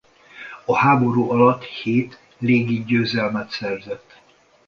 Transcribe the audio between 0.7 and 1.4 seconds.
háború